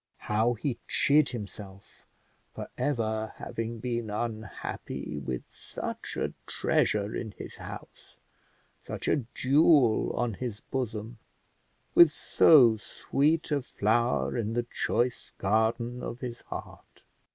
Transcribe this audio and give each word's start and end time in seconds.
How 0.25 0.53
he 0.55 0.79
chid 0.87 1.29
himself 1.29 2.07
for 2.49 2.69
ever 2.75 3.33
having 3.35 3.77
been 3.77 4.09
unhappy 4.09 5.19
with 5.19 5.45
such 5.45 6.17
a 6.17 6.33
treasure 6.47 7.15
in 7.15 7.33
his 7.37 7.57
house, 7.57 8.17
such 8.81 9.07
a 9.07 9.25
jewel 9.35 10.11
on 10.13 10.33
his 10.33 10.59
bosom, 10.61 11.19
with 11.93 12.09
so 12.09 12.77
sweet 12.77 13.51
a 13.51 13.61
flower 13.61 14.35
in 14.35 14.53
the 14.53 14.63
choice 14.71 15.33
garden 15.37 16.01
of 16.01 16.17
his 16.21 16.41
heart! 16.47 17.03